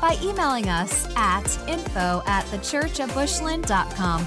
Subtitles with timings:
[0.00, 4.26] by emailing us at info at thechurchatbushland.com.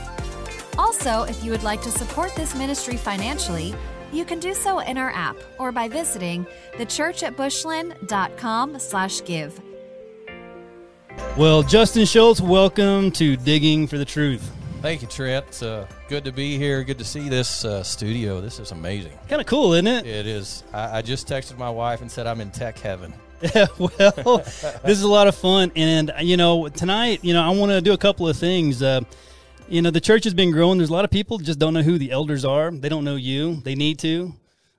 [0.78, 3.76] Also, if you would like to support this ministry financially,
[4.12, 6.46] you can do so in our app or by visiting
[6.78, 9.62] thechurchatbushland.com slash give.
[11.38, 14.52] Well, Justin Shultz, welcome to Digging for the Truth.
[14.82, 15.46] Thank you, Trent.
[15.48, 16.84] It's uh, good to be here.
[16.86, 18.40] Good to see this uh, studio.
[18.40, 19.12] This is amazing.
[19.28, 20.06] Kind of cool, isn't it?
[20.06, 20.64] It is.
[20.72, 23.14] I, I just texted my wife and said I'm in tech heaven.
[23.42, 25.72] Yeah, well, this is a lot of fun.
[25.76, 28.82] And, you know, tonight, you know, I want to do a couple of things.
[28.84, 29.02] Uh,
[29.68, 30.78] you know, the church has been growing.
[30.78, 32.72] There's a lot of people just don't know who the elders are.
[32.72, 33.56] They don't know you.
[33.62, 34.34] They need to.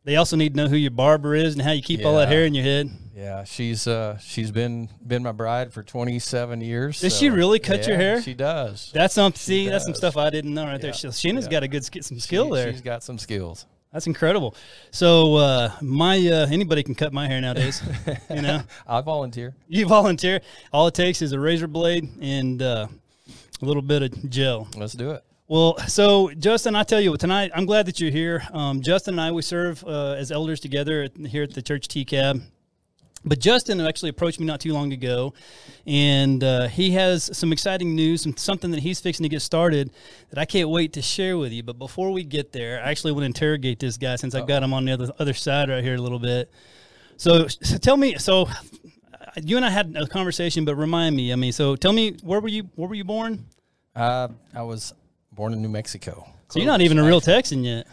[0.05, 2.29] They also need to know who your barber is and how you keep all that
[2.29, 2.91] hair in your head.
[3.15, 7.01] Yeah, she's uh, she's been been my bride for 27 years.
[7.01, 8.23] Does so- she really cut your hair?
[8.23, 8.91] She does.
[8.95, 10.91] That's some see, that's some stuff I didn't know right there.
[10.91, 10.97] Yeah.
[10.97, 11.51] So Sheena's Yeah.
[11.51, 12.73] got a good some skill She- there.
[12.73, 13.67] She's got some skills.
[13.93, 14.55] That's incredible.
[14.93, 17.83] So uh, my uh, anybody can cut my hair nowadays.
[18.31, 19.55] you know, I volunteer.
[19.67, 20.41] you volunteer.
[20.73, 22.87] All it takes is a razor blade and uh,
[23.61, 24.69] a little bit of gel.
[24.77, 25.25] Let's do it.
[25.49, 28.45] Well, so Justin, I tell you what, tonight I'm glad that you're here.
[28.53, 31.89] Um, Justin and I we serve uh, as elders together at, here at the church
[31.89, 32.43] TCAB.
[33.25, 35.35] But Justin actually approached me not too long ago,
[35.87, 39.91] and uh, he has some exciting news, some, something that he's fixing to get started
[40.31, 41.63] that I can't wait to share with you.
[41.63, 44.63] But before we get there, I actually want to interrogate this guy since I've got
[44.63, 46.51] him on the other other side right here a little bit.
[47.19, 51.35] So, so tell me, so uh, you and I had a conversation, but remind me.
[51.35, 52.71] I mean, so tell me, where were you?
[52.77, 53.45] Where were you born?
[53.95, 54.95] Uh, I was
[55.33, 56.27] born in New Mexico.
[56.49, 57.87] So you're not even a real Texan yet,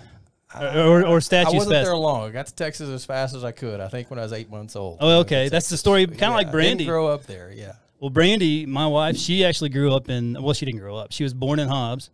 [0.55, 2.29] or or, or I statues wasn't there long.
[2.29, 3.79] I got to Texas as fast as I could.
[3.79, 4.97] I think when I was eight months old.
[5.01, 5.49] Oh, okay.
[5.49, 6.83] That's the story, kind of like Yeah, Brandy.
[6.85, 7.51] Didn't grow up there.
[7.53, 7.73] Yeah.
[7.99, 10.41] Well, Brandy, my wife, she actually grew up in.
[10.41, 11.11] Well, she didn't grow up.
[11.11, 12.11] She was born in Hobbs,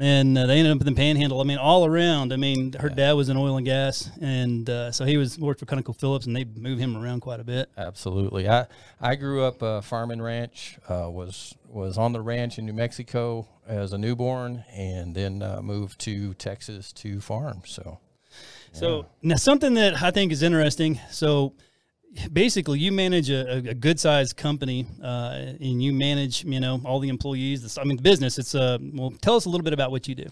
[0.00, 1.40] and uh, they ended up in the Panhandle.
[1.40, 2.32] I mean, all around.
[2.32, 5.60] I mean, her dad was in oil and gas, and uh, so he was worked
[5.60, 7.68] for ConocoPhillips, and they moved him around quite a bit.
[7.76, 8.48] Absolutely.
[8.48, 8.66] I
[8.98, 10.78] I grew up uh, farm and ranch.
[10.88, 15.60] Uh, was was on the ranch in New Mexico as a newborn, and then uh,
[15.62, 17.62] moved to Texas to farm.
[17.66, 17.98] So
[18.72, 20.98] So now something that I think is interesting.
[21.10, 21.54] So
[22.32, 27.00] basically, you manage a, a, good sized company, uh, and you manage, you know, all
[27.00, 27.78] the employees.
[27.78, 28.38] I mean, the business.
[28.38, 30.26] It's uh, well, tell us a little bit about what you do.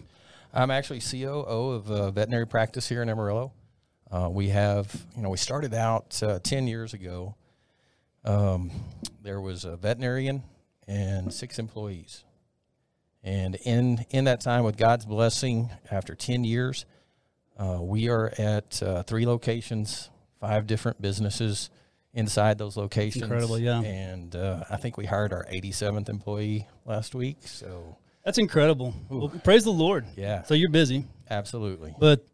[0.52, 3.52] I'm actually COO of a veterinary practice here in Amarillo.
[4.10, 7.34] Uh, we have, you know, we started out uh, ten years ago.
[8.24, 8.70] Um,
[9.22, 10.42] there was a veterinarian
[10.86, 12.24] and six employees,
[13.22, 16.86] and in in that time, with God's blessing, after ten years,
[17.58, 21.70] uh, we are at uh, three locations, five different businesses
[22.14, 23.22] inside those locations.
[23.22, 23.80] incredible, yeah.
[23.80, 27.38] And uh, I think we hired our 87th employee last week.
[27.44, 28.94] So That's incredible.
[29.08, 30.06] Well, praise the Lord.
[30.16, 31.94] yeah, So you're busy, absolutely.
[31.98, 32.26] but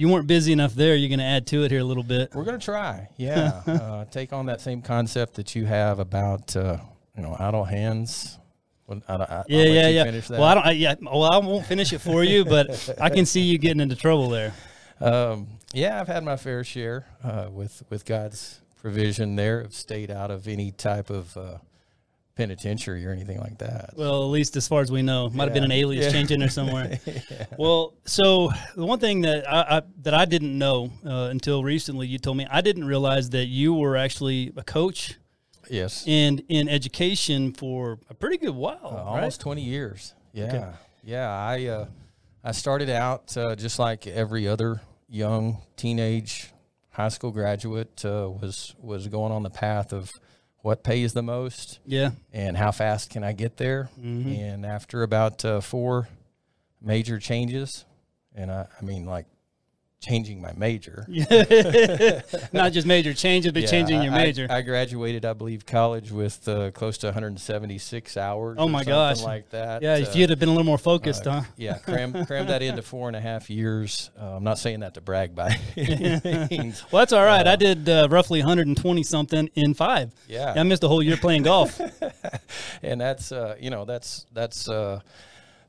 [0.00, 0.94] you weren't busy enough there.
[0.96, 2.34] You're going to add to it here a little bit.
[2.34, 3.62] We're gonna try, yeah.
[3.66, 6.78] uh, take on that same concept that you have about uh,
[7.14, 8.38] you know idle hands.
[8.86, 10.04] Well, I, I, Yeah, yeah, yeah.
[10.04, 10.40] Finish that.
[10.40, 10.66] Well, I don't.
[10.66, 10.94] I, yeah.
[11.02, 14.30] Well, I won't finish it for you, but I can see you getting into trouble
[14.30, 14.54] there.
[15.00, 19.36] um, yeah, I've had my fair share uh, with with God's provision.
[19.36, 21.58] There, have stayed out of any type of uh,
[22.34, 23.90] penitentiary or anything like that.
[23.96, 26.12] Well, at least as far as we know, might have been an alias Yeah.
[26.12, 26.98] change in there somewhere.
[27.58, 32.06] Well, so the one thing that I, I that I didn't know uh, until recently,
[32.06, 35.18] you told me I didn't realize that you were actually a coach
[35.68, 39.16] yes, and in education for a pretty good while, Uh, right?
[39.18, 40.14] almost 20 years.
[40.32, 40.72] Yeah.
[41.04, 41.28] Yeah.
[41.28, 41.86] I, uh,
[42.42, 46.52] I started out uh, just like every other young teenage
[46.90, 50.10] high school graduate uh, was, was going on the path of
[50.62, 52.10] what pays the most Yeah.
[52.32, 53.88] and how fast can I get there.
[53.98, 54.28] Mm-hmm.
[54.30, 56.08] And after about uh, four
[56.82, 57.84] major changes,
[58.34, 59.26] and I, I mean like
[60.00, 61.04] changing my major.
[62.52, 64.46] Not just major changes, but Yeah, changing your I- I- major.
[64.48, 68.56] I, graduated, I believe, college with uh, close to 176 hours.
[68.58, 69.22] Oh or my something gosh.
[69.22, 69.82] like that.
[69.82, 71.42] yeah, Uh, if you'd have been a little more focused, uh, huh?
[71.56, 74.10] Yeah, cram cram that into four and a half years.
[74.18, 76.82] Uh, I'm not saying that to brag by means.
[76.90, 77.46] Well, that's all right.
[77.46, 80.12] I did uh, roughly 120 something in five.
[80.28, 81.78] Yeah, I missed a whole year playing golf.
[82.82, 85.00] and that's uh, you know that's that's uh,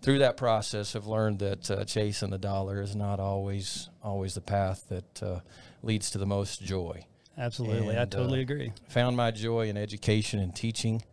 [0.02, 4.42] through that process have learned that uh, chasing the dollar is not always always the
[4.42, 5.40] path that uh,
[5.84, 7.06] leads to the most joy.
[7.38, 8.74] Absolutely, I totally uh, agree.
[8.90, 11.04] Found my joy in education and teaching,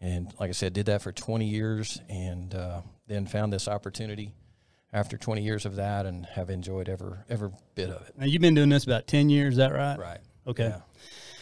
[0.00, 4.34] and like I said, did that for 20 years, and uh, then found this opportunity
[4.92, 8.14] after 20 years of that, and have enjoyed every every bit of it.
[8.18, 9.98] Now you've been doing this about ten years, is that right?
[9.98, 10.20] Right.
[10.46, 10.68] Okay.
[10.68, 10.80] Yeah.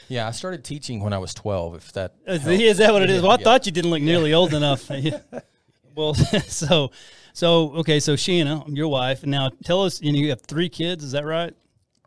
[0.08, 1.76] Yeah, I started teaching when I was 12.
[1.76, 3.22] If that Is, is that what it is?
[3.22, 3.44] Well, I yeah.
[3.44, 4.90] thought you didn't look nearly old enough.
[5.94, 6.14] Well,
[6.46, 6.90] so,
[7.32, 10.00] so okay, so Sheena, your wife, now tell us.
[10.00, 11.04] You know, you have three kids.
[11.04, 11.54] Is that right?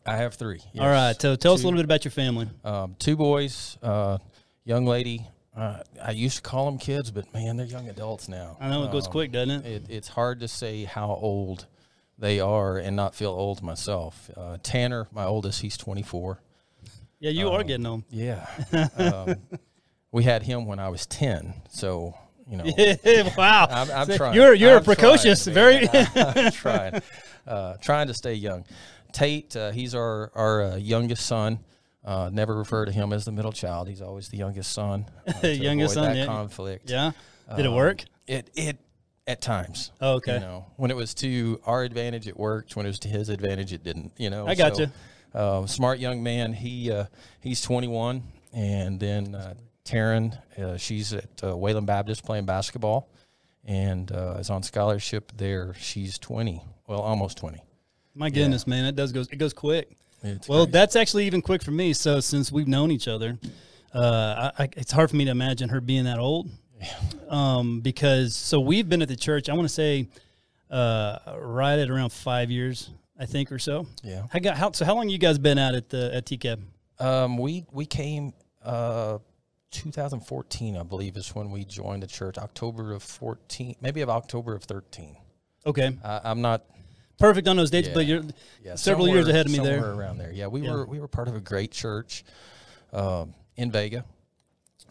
[0.06, 0.60] I have three.
[0.80, 1.20] All right.
[1.20, 2.50] So tell us a little bit about your family.
[2.64, 4.18] Um, two boys, uh,
[4.66, 5.28] young lady.
[5.56, 8.58] Uh, I used to call them kids, but man, they're young adults now.
[8.60, 9.66] I know it goes Um, quick, doesn't it?
[9.66, 11.68] It, it's hard to say how old
[12.18, 14.32] they are and not feel old myself.
[14.36, 16.40] Uh, Tanner, my oldest, he's 24.
[17.20, 18.04] Yeah, you um, are getting them.
[18.10, 18.48] Yeah.
[18.98, 19.36] um,
[20.12, 21.54] we had him when I was 10.
[21.70, 22.16] So,
[22.50, 22.64] you know,
[23.38, 23.68] wow.
[23.70, 24.34] I'm, I'm So trying.
[24.36, 25.44] You're you're I'm precocious.
[25.44, 25.90] trying, very.
[26.16, 27.02] I'm trying,
[27.48, 28.66] uh, trying to stay young.
[29.12, 31.60] Tate, uh, he's our our uh, youngest son.
[32.04, 33.88] Uh, never refer to him as the middle child.
[33.88, 35.06] He's always the youngest son.
[35.42, 36.26] Uh, Youngest son, that yeah.
[36.26, 36.90] conflict.
[36.90, 37.12] yeah.
[37.56, 38.04] Did it Um, work?
[38.28, 38.78] It it
[39.26, 39.92] at times.
[40.02, 40.34] Oh, okay.
[40.36, 42.76] You know, when it was to our advantage, it worked.
[42.76, 44.12] When it was to his advantage, it didn't.
[44.18, 44.46] You know.
[44.48, 44.92] I gotcha.
[45.34, 46.52] So, uh, smart young man.
[46.54, 47.06] He uh,
[47.40, 48.22] he's 21,
[48.54, 49.54] and then uh,
[49.86, 53.10] Taryn, uh, she's at uh, Wayland Baptist playing basketball,
[53.66, 55.74] and uh, is on scholarship there.
[55.80, 57.62] She's 20, well, almost 20.
[58.16, 59.98] My goodness, man, it does goes it goes quick.
[60.22, 60.72] It's Well, crazy.
[60.72, 61.94] that's actually even quick for me.
[61.94, 63.38] So since we've known each other,
[63.94, 66.50] uh, I, I, it's hard for me to imagine her being that old.
[67.30, 69.50] Um, because so we've been at the church.
[69.50, 70.08] I want to say,
[70.70, 73.88] uh, right at around five years, I think, or so.
[74.04, 74.24] yeah.
[74.54, 74.86] How so.
[74.86, 76.60] How long you guys been out at the at TCAB?
[77.00, 78.34] Um, we we came
[78.64, 79.20] uh,
[79.74, 82.38] 2014, I believe, is when we joined the church.
[82.38, 85.18] October of 14, maybe of October of 13.
[85.66, 86.64] Okay, I, I'm not
[87.18, 88.24] perfect on those dates, but you're
[88.64, 89.80] yeah, several years ahead of me there.
[89.82, 90.32] somewhere around there.
[90.32, 90.74] Yeah, we Yeah.
[90.74, 92.24] were we were part of a great church
[92.92, 94.06] um, in Vega.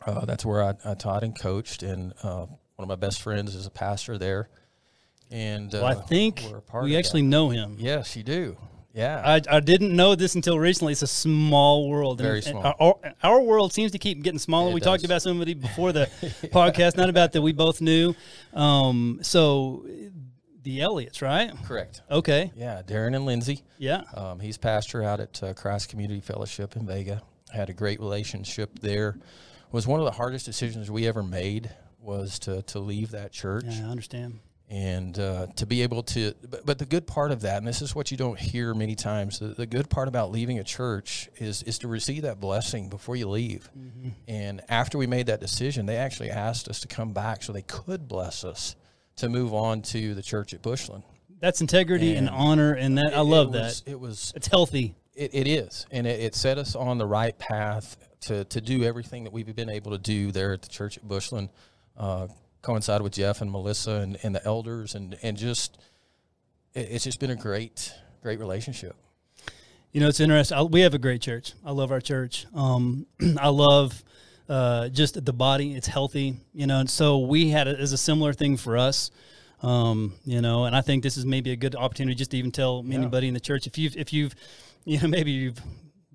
[0.05, 3.55] Uh, that's where I, I taught and coached, and uh, one of my best friends
[3.55, 4.49] is a pastor there.
[5.31, 7.29] And uh, Well, I think we're a part we actually that.
[7.29, 7.77] know him.
[7.79, 8.57] yes, you do.
[8.95, 10.93] Yeah, I, I didn't know this until recently.
[10.93, 12.21] It's a small world.
[12.21, 12.63] Very and small.
[12.65, 14.71] Our, our, our world seems to keep getting smaller.
[14.71, 16.07] It we talked about somebody before the
[16.53, 18.15] podcast, not about that we both knew.
[18.53, 19.87] Um, so
[20.63, 21.53] the Elliots, right?
[21.65, 22.03] correct.
[22.11, 22.53] Okay.
[22.55, 23.63] Yeah, Darren and Lindsay.
[23.79, 24.03] Yeah.
[24.15, 27.23] Um, he's pastor out at uh, Christ Community Fellowship in Vega.
[27.53, 29.19] Had a great relationship there.
[29.71, 33.65] Was one of the hardest decisions we ever made was to to leave that church
[33.67, 34.41] Yeah, I understand.
[34.73, 36.33] And uh, to be able to.
[36.49, 38.95] But, but the good part of that, and this is what you don't hear many
[38.95, 42.89] times, the, the good part about leaving a church is is to receive that blessing
[42.89, 43.71] before you leave.
[44.27, 47.63] And after we made that decision, they actually asked us to come back so they
[47.63, 48.75] could bless us
[49.17, 51.03] to move on to the church at Bushland.
[51.39, 53.83] That's integrity and, And honor, and that I love it that.
[53.85, 54.95] It was It's healthy.
[55.15, 58.85] it, it is, and it, it set us on the right path to, to do
[58.85, 61.51] everything that we've been able to do there at the church at Bushland.
[61.95, 62.29] Uh,
[62.63, 65.79] coincided with Jeff and Melissa and, and the elders, and and just
[66.75, 67.93] it, it's just been a great
[68.23, 68.97] great relationship.
[69.93, 70.57] You know, it's interesting.
[70.57, 71.53] I, we have a great church.
[71.65, 72.47] I love our church.
[72.55, 73.07] Um,
[73.39, 74.03] I love
[74.49, 75.75] uh, just the body.
[75.75, 76.37] It's healthy.
[76.55, 79.11] You know, and so we had it as a similar thing for us.
[79.63, 82.51] Um, you know, and I think this is maybe a good opportunity just to even
[82.51, 84.35] tell anybody in the church if you've if you've
[84.85, 85.61] you know maybe you've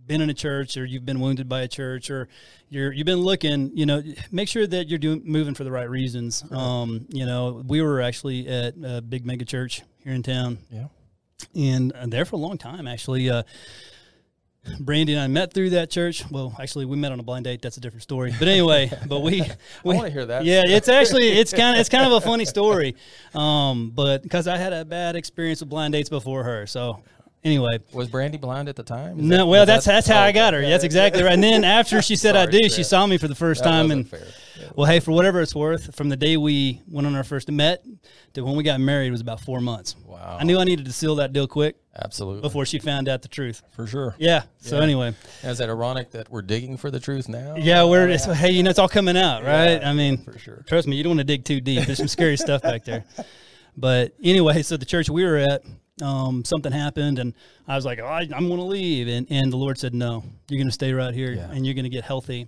[0.07, 2.27] been in a church or you've been wounded by a church or
[2.69, 5.89] you're you've been looking you know make sure that you're doing moving for the right
[5.89, 10.57] reasons um you know we were actually at a big mega church here in town
[10.71, 10.87] Yeah,
[11.55, 13.43] and uh, there for a long time actually uh
[14.79, 16.29] Brandy and I met through that church.
[16.29, 17.61] Well, actually, we met on a blind date.
[17.61, 18.33] That's a different story.
[18.37, 19.41] But anyway, but we,
[19.83, 20.43] we wanna hear that.
[20.43, 22.95] Yeah, it's actually it's kind of it's kind of a funny story,
[23.33, 26.67] um, but because I had a bad experience with blind dates before her.
[26.67, 27.01] So
[27.43, 29.19] anyway, was Brandy blind at the time?
[29.19, 30.59] Is no, that- well, that's that- that's how oh, I got her.
[30.59, 30.69] okay.
[30.69, 31.33] That's exactly right.
[31.33, 33.69] And then after she said I Sorry, do, she saw me for the first That
[33.71, 34.25] time, and fair.
[34.59, 34.69] Yeah.
[34.75, 37.83] well, hey, for whatever it's worth, from the day we went on our first met
[38.33, 39.95] to when we got married was about four months.
[40.03, 40.37] Wow.
[40.39, 43.27] I knew I needed to seal that deal quick Absolutely, before she found out the
[43.27, 43.61] truth.
[43.75, 44.15] for sure.
[44.17, 44.43] Yeah.
[44.57, 44.83] So Yeah.
[44.83, 45.13] anyway,
[45.43, 47.55] Is that ironic that we're digging for the truth now?
[47.55, 49.79] yeah, we're it's, uh, hey, you know, it's all coming out, right?
[49.81, 50.63] Yeah, I mean, for sure.
[50.67, 51.85] Trust me, you don't want to dig too deep.
[51.85, 53.05] There's some scary stuff back there.
[53.75, 55.61] But anyway, so the church we were at,
[56.01, 57.33] um, something happened, and
[57.67, 60.23] I was like, oh, I, I'm going to leave, and and the Lord said, no,
[60.49, 61.49] you're going to stay right here, Yeah.
[61.51, 62.47] and you're going to get healthy.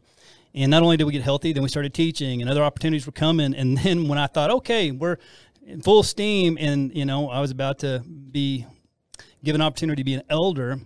[0.55, 3.11] And not only did we get healthy, then we started teaching, and other opportunities were
[3.11, 3.53] coming.
[3.53, 5.17] And then when I thought, okay, we're
[5.65, 8.65] in full steam, and you know, I was about to be
[9.43, 10.77] given opportunity to be an elder,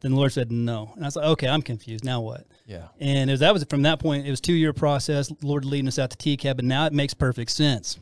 [0.00, 2.04] then the Lord said no, and I was like, okay, I'm confused.
[2.04, 2.46] Now what?
[2.66, 2.88] Yeah.
[3.00, 4.26] And it was, that was from that point.
[4.26, 5.32] It was two year process.
[5.42, 7.98] Lord leading us out to TCAB, and now it makes perfect sense.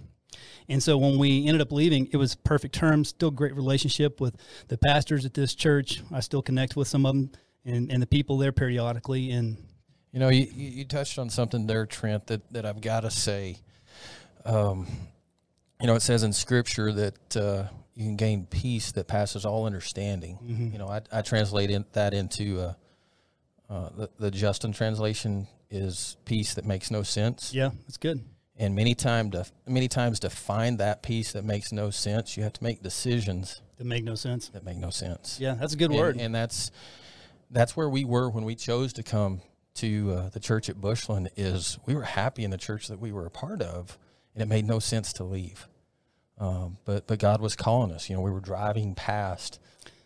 [0.69, 3.09] And so when we ended up leaving, it was perfect terms.
[3.09, 4.37] Still great relationship with
[4.69, 6.03] the pastors at this church.
[6.13, 7.31] I still connect with some of them
[7.65, 9.31] and, and the people there periodically.
[9.33, 9.57] And
[10.13, 13.59] You know, you, you touched on something there, Trent, that, that I've got to say.
[14.45, 14.87] Um,
[15.81, 19.67] you know, it says in Scripture that uh, you can gain peace that passes all
[19.67, 20.39] understanding.
[20.43, 20.73] Mm-hmm.
[20.73, 22.75] You know, I, I translate in, that into uh,
[23.69, 27.55] uh, the, the Justin translation is peace that makes no sense.
[27.55, 28.25] Yeah, that's good.
[28.61, 32.43] And many time to many times to find that peace that makes no sense, you
[32.43, 34.51] have to make decisions That make no sense.
[34.51, 35.41] that make no sense.
[35.41, 36.17] Yeah, that's a good and, word.
[36.21, 36.71] and that's
[37.51, 39.41] that's where we were when we chose to come
[39.77, 41.31] to uh, the church at Bushland.
[41.37, 43.97] Is we were happy in the church that we were a part of,
[44.35, 45.67] and it made no sense to leave.
[46.39, 48.11] Um, but but God was calling us.
[48.11, 49.59] You know, we were driving past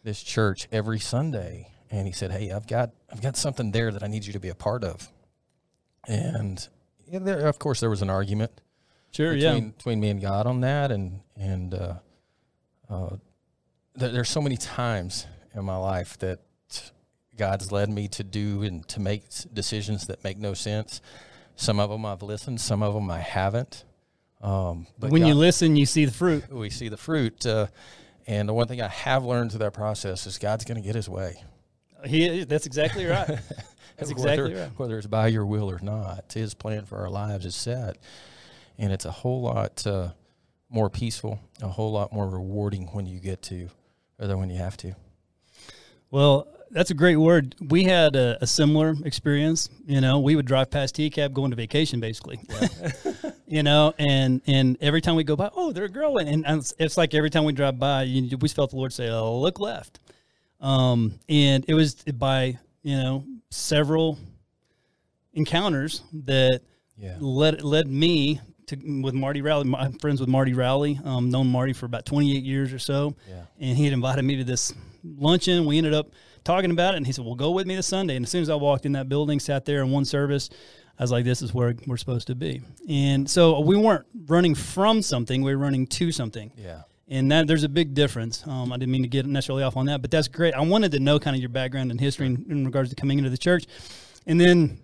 [0.05, 4.05] this church every Sunday, and He said, "Hey, I've got I've got something there that
[4.05, 5.11] I need you to be a part of."
[6.07, 6.69] And
[7.11, 8.61] yeah, there, of course, there was an argument
[9.13, 9.71] sure, between yeah.
[9.71, 11.95] between me and God on that, and and uh,
[12.89, 13.17] uh,
[13.95, 16.41] there, there's so many times in my life that
[17.37, 21.01] God's led me to do and to make decisions that make no sense.
[21.57, 23.85] Some of them I've listened, some of them I haven't.
[24.41, 26.51] Um, but when you listen, you see the fruit.
[26.51, 27.47] we see the fruit.
[27.47, 27.69] Uh,
[28.27, 30.95] and the one thing I have learned through that process is God's going to get
[30.95, 31.43] His way.
[32.05, 33.29] He, that's exactly right.
[33.97, 34.79] That's exactly whether, right.
[34.79, 37.97] Whether it's by your will or not, His plan for our lives is set,
[38.79, 40.11] and it's a whole lot uh,
[40.69, 43.69] more peaceful, a whole lot more rewarding when you get to,
[44.19, 44.95] rather than when you have to.
[46.11, 47.55] Well, that's a great word.
[47.61, 49.69] We had a, a similar experience.
[49.87, 52.41] You know, we would drive past TCAB going to vacation, basically.
[53.47, 56.75] you know, and and every time we go by, oh, they're growing, and, and it's,
[56.79, 59.61] it's like every time we drive by, you, we felt the Lord say, "Oh, look
[59.61, 60.01] left,"
[60.61, 63.25] um, and it was by you know
[63.55, 64.19] several
[65.33, 66.61] encounters that
[66.99, 67.17] Yeah.
[67.21, 69.65] led led me to with Marty Rowley.
[69.69, 70.99] My- I'm friends with Marty Rowley.
[71.05, 73.15] Um, known Marty for about 28 years or so.
[73.29, 73.43] Yeah.
[73.61, 74.73] And he had invited me to this
[75.05, 75.67] luncheon.
[75.67, 76.11] We ended up
[76.45, 78.43] talking about it, and he said, "Well, go with me this Sunday." And as soon
[78.43, 80.49] as I walked in that building, sat there in one service,
[80.99, 84.55] I was like, "This is where we're supposed to be." And so we weren't running
[84.55, 86.53] from something; we were running to something.
[86.57, 86.83] Yeah.
[87.09, 88.47] And that there's a big difference.
[88.47, 90.55] Um, I didn't mean to get necessarily off on that, but that's great.
[90.55, 93.19] I wanted to know kind of your background and history in, in regards to coming
[93.19, 93.67] into the church,
[94.27, 94.79] and then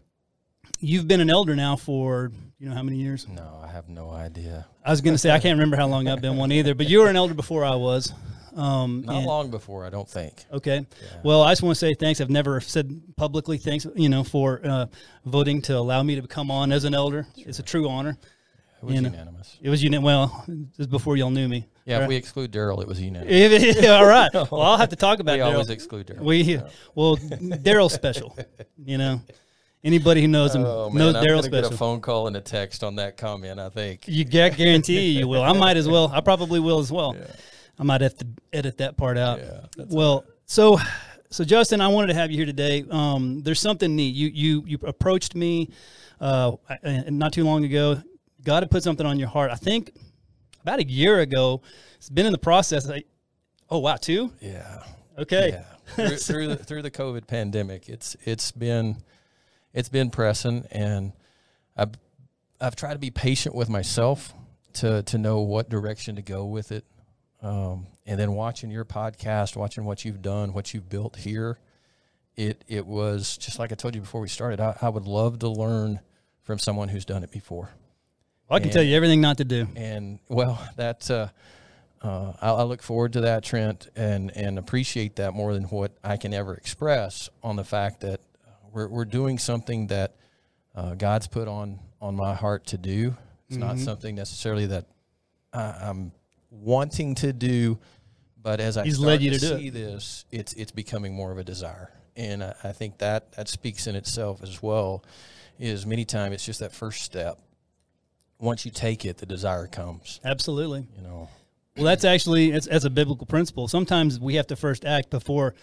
[0.80, 3.26] you've been an elder now for you know how many years?
[3.26, 4.66] No, I have no idea.
[4.84, 6.90] I was going to say I can't remember how long I've been one either, but
[6.90, 8.12] you were an elder before I was.
[8.54, 10.44] Um, Not and- long before, I don't think.
[10.52, 10.84] Okay.
[11.24, 12.20] Well, I just want to say thanks.
[12.20, 14.86] I've never said publicly thanks, you know, for uh,
[15.24, 17.26] voting to allow me to come on as an elder.
[17.36, 18.18] It's a true honor.
[18.82, 19.08] It was You know.
[19.10, 19.56] unanimous.
[19.62, 20.04] It was unanimous.
[20.06, 21.66] well, this is before y'all knew me.
[21.90, 23.86] Yeah, if we exclude Daryl, it was unanimous.
[23.86, 24.30] All right.
[24.50, 26.20] Well, I'll have to talk about we always exclude Daryl.
[26.20, 26.60] We
[26.94, 28.36] well, Daryl's special.
[28.84, 29.20] You know,
[29.84, 32.36] anybody who knows him oh man, knows I'm Daryl's gonna get a phone call and
[32.36, 33.60] a text on that comment.
[33.60, 34.06] I think.
[34.06, 35.42] You gu- guarantee you will.
[35.42, 36.10] I might as well.
[36.12, 37.16] I probably will as well.
[37.78, 39.38] I might have to edit that part out.
[39.38, 40.78] Yeah, that's well, so
[41.30, 42.84] so Justin, I wanted to have you here today.
[42.90, 44.14] Um, there's something neat.
[44.14, 45.70] You you you approached me
[46.20, 46.52] uh,
[47.08, 48.02] not too long ago.
[48.42, 49.50] God had put something on your heart.
[49.50, 49.92] I think
[50.62, 51.62] about a year ago.
[51.96, 52.88] It's been in the process.
[52.88, 53.04] I,
[53.68, 54.32] oh wow, two.
[54.40, 54.82] Yeah.
[55.18, 55.50] Okay.
[55.50, 56.06] Yeah.
[56.06, 58.96] through, through the through the COVID pandemic, it's it's been
[59.72, 61.12] it's been pressing, and
[61.76, 61.92] I've
[62.60, 64.34] I've tried to be patient with myself
[64.74, 66.84] to to know what direction to go with it,
[67.42, 71.58] um, and then watching your podcast, watching what you've done, what you've built here,
[72.36, 74.60] it it was just like I told you before we started.
[74.60, 76.00] I, I would love to learn
[76.42, 77.70] from someone who's done it before.
[78.50, 79.68] Well, I can tell you everything not to do.
[79.76, 81.28] And well, that uh,
[82.02, 85.92] uh, I, I look forward to that, Trent, and and appreciate that more than what
[86.02, 88.20] I can ever express on the fact that
[88.72, 90.16] we're we're doing something that
[90.74, 93.16] uh, God's put on on my heart to do.
[93.48, 93.84] It's not Mm-hmm.
[93.84, 94.86] something necessarily that
[95.52, 96.12] I, I'm
[96.50, 97.78] wanting to do,
[98.40, 99.58] but as I He's led you to, to do it.
[99.58, 103.48] see this, it's it's becoming more of a desire, and I, I think that that
[103.48, 105.04] speaks in itself as well.
[105.58, 107.38] Is many times it's just that first step.
[108.40, 110.20] Once you take it, the desire comes.
[110.24, 110.86] Absolutely.
[110.96, 111.28] You know.
[111.76, 113.68] Well, that's actually it's as a biblical principle.
[113.68, 115.54] Sometimes we have to first act before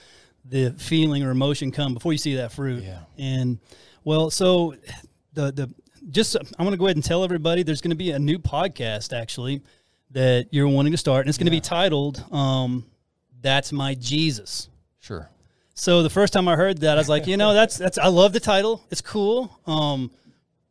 [0.46, 2.84] the feeling or emotion come before you see that fruit.
[2.84, 3.00] Yeah.
[3.18, 3.60] And
[4.04, 4.76] well, so
[5.34, 5.74] the the
[6.10, 8.40] just I'm going to go ahead and tell everybody there's going to be a new
[8.40, 9.62] podcast actually
[10.12, 12.86] that you're wanting to start, and it's going to be titled um,
[13.42, 14.70] "That's My Jesus."
[15.00, 15.30] Sure.
[15.74, 18.08] So the first time I heard that, I was like, you know, that's that's I
[18.08, 18.84] love the title.
[18.90, 19.60] It's cool.
[19.68, 20.12] Um,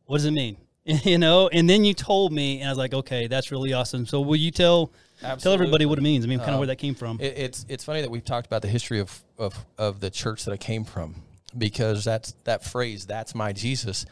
[0.05, 0.57] what does it mean?
[1.03, 4.05] you know, and then you told me, and I was like, okay, that's really awesome.
[4.05, 4.91] So will you tell
[5.39, 6.23] tell everybody what it means?
[6.23, 7.19] I mean, kind of um, where that came from.
[7.19, 10.45] It, it's it's funny that we've talked about the history of, of of the church
[10.45, 11.23] that I came from
[11.57, 14.05] because that's that phrase "that's my Jesus"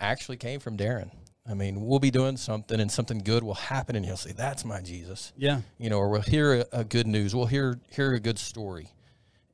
[0.00, 1.10] actually came from Darren.
[1.48, 4.64] I mean, we'll be doing something and something good will happen, and he'll say, "That's
[4.64, 5.60] my Jesus." yeah.
[5.78, 8.88] you know, or we'll hear a, a good news, we'll hear hear a good story,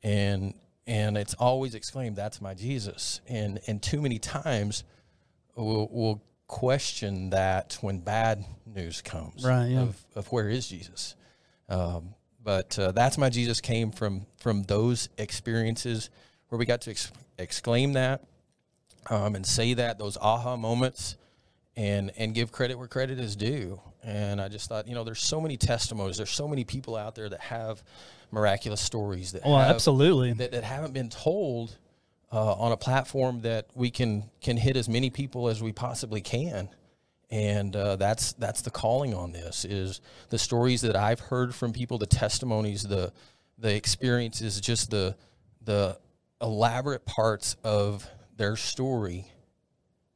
[0.03, 0.55] and
[0.87, 4.85] and it's always exclaimed, "That's my Jesus." And and too many times,
[5.55, 6.23] we'll, we'll
[6.53, 9.81] question that when bad news comes, Right, yeah.
[9.83, 11.17] Of, of where is Jesus?
[11.69, 16.11] Um, but uh, that's my Jesus came from from those experiences
[16.49, 18.23] where we got to ex- exclaim that
[19.09, 21.17] um, and say that those aha moments
[21.77, 23.81] and and give credit where credit is due.
[24.05, 26.17] And I just thought, you know, there's so many testimonies.
[26.17, 27.83] There's so many people out there that have
[28.33, 30.33] miraculous stories that Oh, have, absolutely.
[30.35, 31.77] that, that haven't been told
[32.33, 36.21] uh, on a platform that we can can hit as many people as we possibly
[36.21, 36.69] can.
[37.31, 41.73] And uh, that's that's the calling on this is the stories that I've heard from
[41.73, 43.13] people, the testimonies, the
[43.59, 45.17] the experiences, just the
[45.65, 45.99] the
[46.41, 49.27] elaborate parts of their story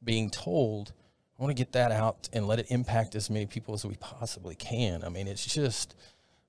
[0.03, 0.93] being told.
[1.39, 3.95] I want to get that out and let it impact as many people as we
[3.97, 5.05] possibly can.
[5.05, 5.95] I mean, it's just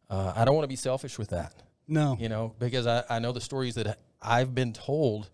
[0.10, 1.54] uh, I don't want to be selfish with that
[1.88, 2.18] No.
[2.20, 5.30] you know, because I, I know the stories that I've been told,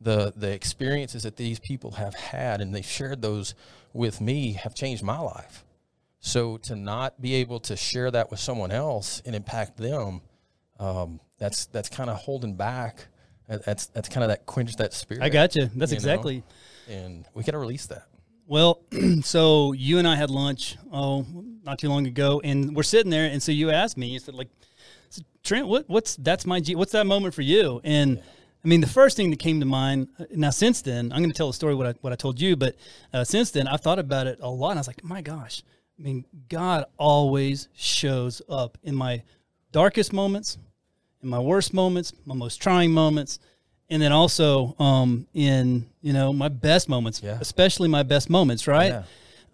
[0.00, 3.54] the the experiences that these people have had, and they've shared those
[3.92, 5.64] with me have changed my life.
[6.20, 10.22] So to not be able to share that with someone else and impact them,
[10.80, 13.06] um, that's that's kind of holding back.
[13.48, 15.22] That's that's kind of that quench that spirit.
[15.22, 15.70] I got you.
[15.74, 15.98] That's you know?
[15.98, 16.42] exactly.
[16.88, 18.06] and we got to release that.
[18.46, 18.82] Well,
[19.22, 21.26] so you and I had lunch, oh,
[21.62, 24.34] not too long ago, and we're sitting there, and so you asked me, you said,
[24.34, 24.48] like,
[25.42, 27.80] Trent, what, what's that's my G, what's that moment for you?
[27.84, 28.22] And
[28.64, 30.08] I mean, the first thing that came to mind.
[30.18, 32.40] uh, Now, since then, I'm going to tell the story what I what I told
[32.40, 32.74] you, but
[33.12, 34.70] uh, since then, I've thought about it a lot.
[34.70, 35.62] And I was like, my gosh,
[35.98, 39.22] I mean, God always shows up in my
[39.72, 40.56] darkest moments,
[41.22, 43.38] in my worst moments, my most trying moments,
[43.90, 47.38] and then also um, in you know my best moments, Yeah.
[47.40, 48.92] especially my best moments, right?
[48.92, 49.02] Yeah.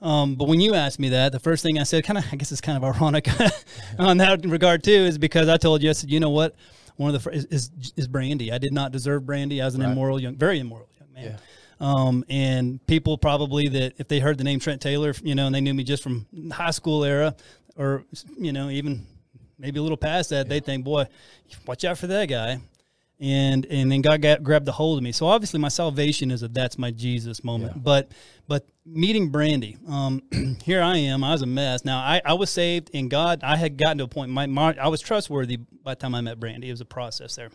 [0.03, 2.37] Um, but when you asked me that, the first thing I said, kind of, I
[2.37, 3.29] guess it's kind of ironic
[3.99, 6.55] on that regard too, is because I told you, I said, you know what,
[7.01, 8.53] one of the is is, is Brandy.
[8.53, 9.63] I did not deserve Brandy.
[9.63, 9.93] I was an Right.
[9.93, 11.25] immoral young, very immoral young man.
[11.33, 11.37] Yeah.
[11.81, 15.55] Um, and people probably that if they heard the name Trent Taylor, you know, and
[15.55, 17.35] they knew me just from high school era,
[17.75, 18.05] or
[18.39, 19.07] you know, even
[19.59, 21.07] maybe a little past that, they think, boy,
[21.67, 22.61] watch out for that guy.
[23.21, 25.13] And and then God got, grabbed the hold of me.
[25.13, 27.73] So obviously, my salvation is a that's my Jesus moment.
[27.77, 27.83] Yeah.
[27.83, 28.13] But
[28.49, 30.23] but meeting Brandy, um,
[30.65, 31.23] here I am.
[31.23, 31.85] I was a mess.
[31.85, 34.31] Now I, I was saved, and God, I had gotten to a point.
[34.31, 36.69] My, my I was trustworthy by the time I met Brandy.
[36.69, 37.51] It was a process there.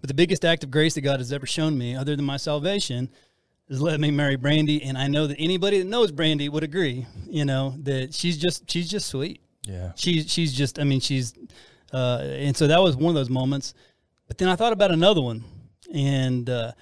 [0.00, 2.36] But the biggest act of grace that God has ever shown me, other than my
[2.36, 3.08] salvation,
[3.68, 4.82] is let me marry Brandy.
[4.82, 7.06] And I know that anybody that knows Brandy would agree.
[7.28, 9.40] You know that she's just she's just sweet.
[9.62, 9.92] Yeah.
[9.94, 11.34] She's she's just I mean she's,
[11.92, 13.74] uh, and so that was one of those moments.
[14.32, 15.44] But then I thought about another one,
[15.92, 16.72] and uh,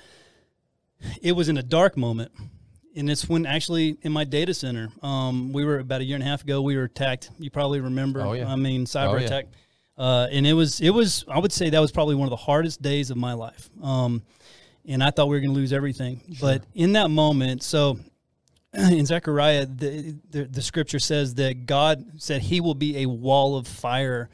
[1.21, 2.31] it was in a dark moment.
[2.95, 6.23] And it's when actually in my data center, um, we were about a year and
[6.23, 6.63] a half ago.
[6.63, 7.29] We were attacked.
[7.41, 8.21] You probably remember.
[8.21, 8.47] Oh, yeah.
[8.49, 9.27] I mean, cyber Oh, yeah.
[9.27, 9.47] attack.
[9.99, 12.37] Uh, and it was it was I would say that was probably one of the
[12.37, 13.69] hardest days of my life.
[13.83, 14.23] Um,
[14.87, 16.21] and I thought we were going to lose everything.
[16.33, 16.37] Sure.
[16.41, 17.99] But in that moment, so
[18.75, 23.57] in Zechariah, the, the the scripture says that God said He will be a wall
[23.57, 24.31] of fire.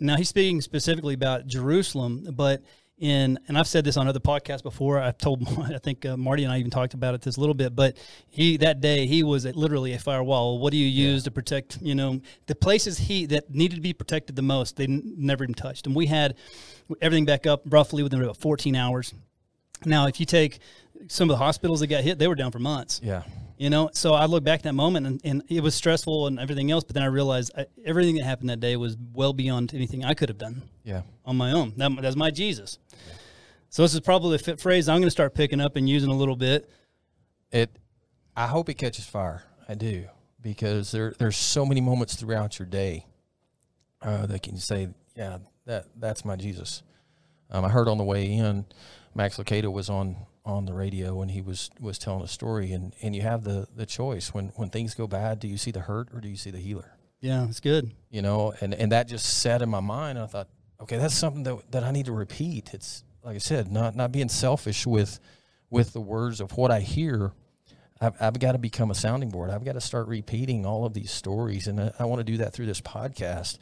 [0.00, 2.62] Now He's speaking specifically about Jerusalem, but
[2.98, 4.98] in and I've said this on other podcasts before.
[4.98, 7.54] I've told I think uh, Marty and I even talked about it this a little
[7.54, 7.74] bit.
[7.74, 7.96] But
[8.28, 10.58] he that day he was at literally a firewall.
[10.58, 11.78] What do you use to protect?
[11.80, 14.76] You know the places he that needed to be protected the most.
[14.76, 16.36] They n- never even touched, and we had
[17.00, 19.14] everything back up roughly within about 14 hours.
[19.84, 20.58] Now, if you take
[21.06, 23.00] some of the hospitals that got hit, they were down for months.
[23.02, 23.22] Yeah.
[23.58, 26.38] You know, so I look back at that moment and, and it was stressful and
[26.38, 29.74] everything else, but then I realized I, everything that happened that day was well beyond
[29.74, 31.02] anything I could have done Yeah.
[31.24, 31.72] on my own.
[31.76, 32.78] That, that's my Jesus.
[33.68, 36.08] So this is probably a fit phrase I'm going to start picking up and using
[36.08, 36.70] a little bit.
[37.50, 37.70] it
[38.36, 40.04] i hope it catches fire i do
[40.40, 43.04] because there there's so many moments throughout your day
[44.02, 46.82] uh, that can say yeah that that's my jesus
[47.50, 48.64] um, i heard on the way in
[49.14, 50.14] max Lucado was on
[50.48, 53.68] on the radio and he was was telling a story and and you have the
[53.74, 54.32] the choice.
[54.34, 56.58] When when things go bad do you see the hurt or do you see the
[56.58, 56.92] healer?
[57.20, 57.92] Yeah, it's good.
[58.10, 60.48] you know and and that just sat in my mind and i thought
[60.80, 62.72] okay that's something that, that i need to repeat.
[62.72, 65.20] It's like i said not not being selfish with
[65.70, 67.32] with the words of what i hear.
[68.00, 69.50] I've, I've got to become a sounding board.
[69.50, 72.38] I've got to start repeating all of these stories and i, I want to do
[72.38, 73.58] that through this podcast.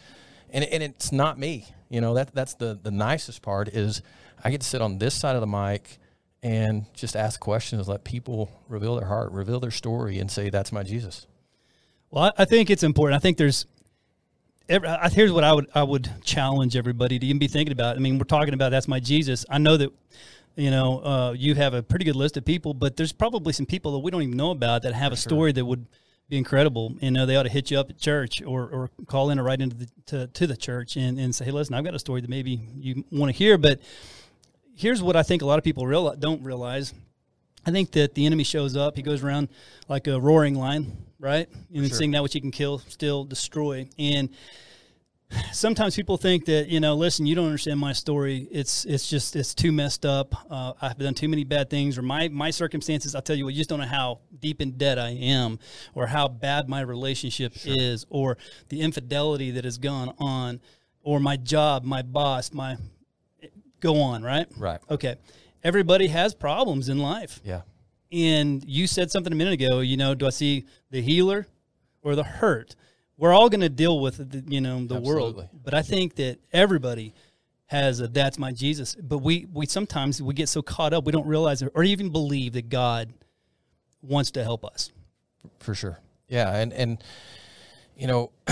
[0.51, 1.66] And, and it's not me.
[1.88, 4.03] You know that that's the the nicest part is
[4.44, 5.99] i get to sit on this side of the mic
[6.42, 10.72] and just ask questions let people reveal their heart reveal their story and say that's
[10.72, 11.27] my jesus
[12.11, 13.16] Well, I, I think it's important.
[13.16, 13.66] I think there's.
[14.68, 17.96] Every, I, here's what I would I would challenge everybody to even be thinking about.
[17.96, 19.44] I mean, we're talking about that's my Jesus.
[19.49, 19.90] I know that,
[20.57, 23.66] you know, uh, you have a pretty good list of people, but there's probably some
[23.66, 25.87] people that we don't even know about that have a story that would
[26.29, 26.94] be incredible.
[27.01, 29.44] You know, they ought to hit you up at church or, or call in or
[29.44, 31.99] write into the to, to the church and, and say, hey, listen, I've got a
[32.01, 33.81] story that maybe you want to hear, but
[34.77, 36.93] here's what I think a lot of people real, don't realize.
[37.67, 38.95] I think that the enemy shows up.
[38.95, 39.49] He goes around
[39.89, 41.49] like a roaring lion, right?
[41.75, 41.99] And Sure.
[41.99, 43.89] seeing that which he can kill, still destroy.
[43.99, 44.29] And
[45.53, 48.47] sometimes people think that you know, listen, you don't understand my story.
[48.53, 50.35] It's it's just it's too messed up.
[50.51, 53.15] Uh, I've done too many bad things, or my my circumstances.
[53.15, 55.59] I'll tell you what, you just don't know how deep in debt I am,
[55.95, 60.61] or how bad my relationship is, or the infidelity that has gone on,
[61.03, 62.77] or my job, my boss, my
[63.87, 64.46] go on, right?
[64.57, 64.81] Right.
[64.90, 65.16] Okay.
[65.62, 67.40] Everybody has problems in life.
[67.44, 67.62] Yeah.
[68.12, 71.46] And you said something a minute ago, you know, do I see the healer
[72.03, 72.77] or the hurt?
[73.16, 75.49] We're all going to deal with the, you know, the world.
[75.64, 77.14] But I think that everybody
[77.66, 78.94] has a that's my Jesus.
[78.94, 82.53] But we we sometimes we get so caught up we don't realize or even believe
[82.53, 83.12] that God
[84.03, 84.92] wants to help us.
[85.59, 85.99] for sure.
[86.29, 87.03] Yeah, and and
[87.96, 88.31] you know,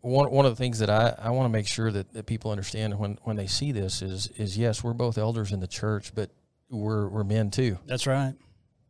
[0.00, 2.50] one one of the things that I, I want to make sure that, that people
[2.50, 6.14] understand when, when they see this is is yes, we're both elders in the church,
[6.14, 6.30] but
[6.70, 7.78] we're we're men too.
[7.86, 8.34] That's right.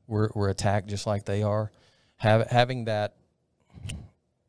[0.07, 1.71] We're we're attacked just like they are.
[2.17, 3.17] Have, having that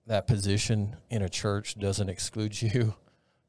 [0.08, 2.96] that position in a church doesn't exclude you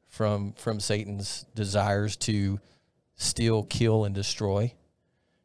[0.09, 2.61] from from Satan's desires to
[3.16, 4.72] steal, kill, and destroy.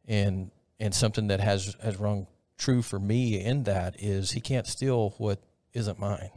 [0.08, 2.28] And and something that has has rung
[2.58, 5.42] true for me in that is he can't steal what
[5.74, 6.32] isn't mine.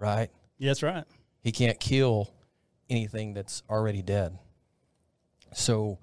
[0.00, 0.30] Right?
[0.58, 1.04] Yeah, that's right.
[1.42, 2.30] He can't kill
[2.88, 4.36] anything that's already dead.
[5.54, 5.98] So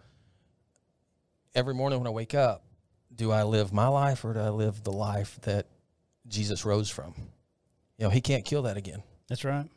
[1.54, 2.64] every morning when I wake up,
[3.14, 5.66] do I live my life or do I live the life that
[6.28, 7.14] Jesus rose from?
[7.98, 9.02] You know, he can't kill that again.
[9.28, 9.68] That's right.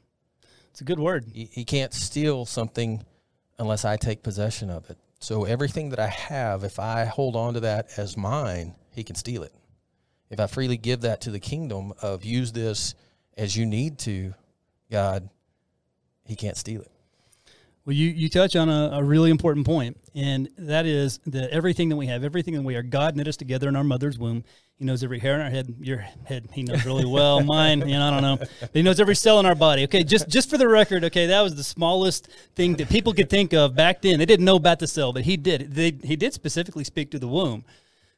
[0.70, 1.24] It's a good word.
[1.32, 3.04] He, he can't steal something
[3.58, 4.98] unless I take possession of it.
[5.20, 9.16] So everything that I have, if I hold on to that as mine, he can
[9.16, 9.54] steal it.
[10.30, 12.94] If I freely give that to the kingdom of use this
[13.40, 14.34] as you need to,
[14.90, 15.30] God,
[16.26, 16.90] he can't steal it.
[17.86, 21.88] Well, you, you touch on a, a really important point, and that is that everything
[21.88, 24.44] that we have, everything that we are, God knit us together in our mother's womb.
[24.78, 25.74] He knows every hair in our head.
[25.80, 27.40] Your head, he knows really well.
[27.44, 28.36] Mine, you know, I don't know.
[28.36, 29.84] But he knows every cell in our body.
[29.84, 33.30] Okay, just just for the record, okay, that was the smallest thing that people could
[33.30, 34.18] think of back then.
[34.18, 35.72] They didn't know about the cell, but he did.
[35.72, 37.64] They, he did specifically speak to the womb.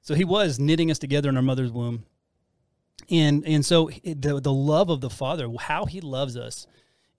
[0.01, 2.05] So he was knitting us together in our mother's womb.
[3.11, 6.67] And and so the the love of the Father, how he loves us,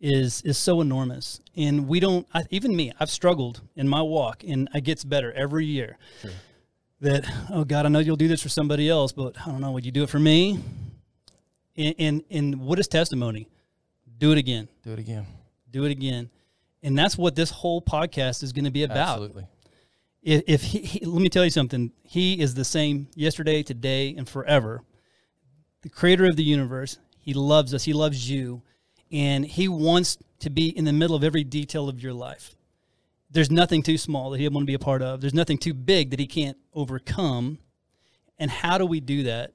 [0.04, 1.39] is is so enormous.
[1.56, 5.32] And we don't I, even me i've struggled in my walk and it gets better
[5.32, 5.98] every year.
[7.00, 9.72] That oh god i know you'll do this for somebody else but i don't know
[9.72, 10.60] would you do it for me?
[11.78, 13.48] And and, and what is testimony?
[14.17, 14.67] Do it again.
[14.84, 15.26] Do it again.
[15.72, 16.30] do it again.
[16.84, 18.98] And that's what this whole podcast is going to be about.
[18.98, 19.48] Absolutely.
[20.22, 21.91] if, if he, he, let me tell you something.
[22.04, 24.82] He is the same yesterday today and forever
[25.84, 26.98] the creator of the universe.
[27.19, 27.84] He loves us.
[27.84, 28.63] He loves you.
[29.12, 32.56] And he wants to be in the middle of every detail of your life.
[33.30, 35.22] There's nothing too small that he won't want to be a part of.
[35.22, 37.60] There's nothing too big that he can't overcome.
[38.39, 39.52] And how do we do that?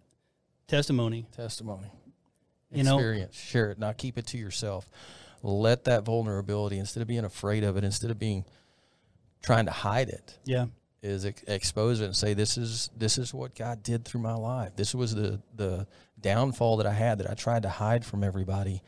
[0.68, 1.26] Testimony.
[1.34, 1.88] Testimony.
[2.70, 2.98] You know-
[3.32, 3.78] Share it.
[3.78, 4.88] Not keep it to yourself.
[5.42, 8.44] Let that vulnerability, instead of being afraid of it, instead of being
[9.42, 10.66] trying to hide it, yeah.
[11.00, 14.74] is expose it and say this is this is what God did through my life.
[14.74, 15.86] This was the the
[16.20, 18.82] downfall that I had that I tried to hide from everybody,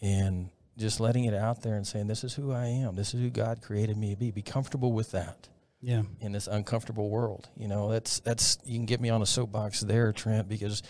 [0.00, 2.94] and just letting it out there and saying this is who I am.
[2.94, 4.30] This is who God created me to be.
[4.30, 5.48] Be comfortable with that
[5.80, 7.48] yeah in this uncomfortable world.
[7.56, 10.82] You know, that's that's you can get me on a soapbox there, Trent, because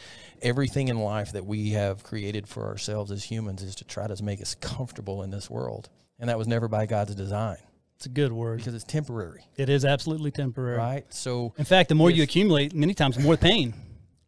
[0.42, 4.22] everything in life that we have created for ourselves as humans is to try to
[4.22, 7.59] make us comfortable in this world, and that was never by God's design
[7.96, 11.05] it's a good word because it's temporary, it is absolutely temporary right?
[11.12, 13.74] So in fact the more you accumulate many times the more pain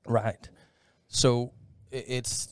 [0.07, 0.49] Right.
[1.11, 1.53] So
[1.91, 2.49] it's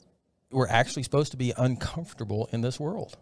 [0.50, 3.16] we're actually supposed to be uncomfortable in this world.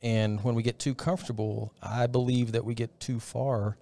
[0.00, 3.76] And when we get too comfortable, I believe that we get too far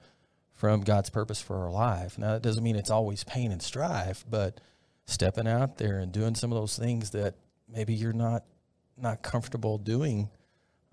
[0.54, 2.18] from God's purpose for our life.
[2.18, 4.60] Now that doesn't mean it's always pain and strife, but
[5.04, 7.34] stepping out there and doing some of those things that
[7.68, 8.44] maybe you're not
[8.98, 10.30] not comfortable doing,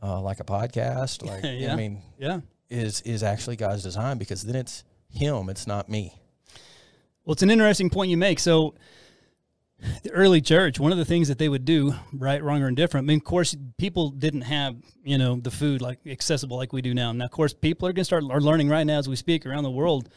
[0.03, 1.73] uh, like a podcast, like Yeah.
[1.73, 2.41] I mean, yeah
[2.73, 6.15] is is actually God's design because then it's Him, it's not me.
[7.23, 8.39] Well, it's an interesting point you make.
[8.39, 8.75] So,
[10.03, 13.05] the early church, one of the things that they would do, right, wrong, or indifferent.
[13.05, 16.81] I mean, of course, people didn't have you know the food like accessible like we
[16.81, 17.11] do now.
[17.11, 19.45] Now, of course, people are going to start are learning right now as we speak
[19.45, 20.09] around the world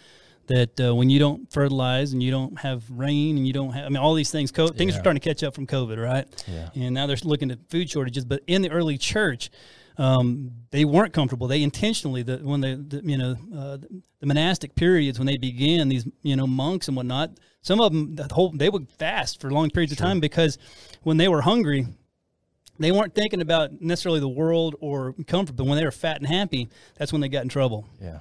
[0.47, 3.87] that uh, when you don't fertilize and you don't have rain and you don't have,
[3.87, 6.27] I mean, all these things, co- things are starting to catch up from COVID, right?
[6.47, 6.69] Yeah.
[6.75, 8.25] And now they're looking at food shortages.
[8.25, 9.51] But in the early church,
[9.99, 11.47] um, they weren't comfortable.
[11.47, 13.79] They intentionally, the, when they, the, you know, uh,
[14.21, 17.31] the monastic periods when they began, these, you know, monks and whatnot,
[17.63, 20.59] some of them, the whole, they would fast for long periods of time because
[21.03, 21.87] when they were hungry,
[22.79, 26.27] they weren't thinking about necessarily the world or comfort, but when they were fat and
[26.27, 27.89] happy, that's when they got in trouble.
[28.01, 28.19] Yeah.